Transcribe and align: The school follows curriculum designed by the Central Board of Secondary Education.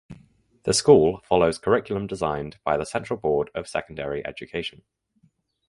The 0.63 0.73
school 0.73 1.21
follows 1.25 1.59
curriculum 1.59 2.07
designed 2.07 2.57
by 2.63 2.75
the 2.75 2.87
Central 2.87 3.19
Board 3.19 3.51
of 3.53 3.67
Secondary 3.67 4.25
Education. 4.25 4.81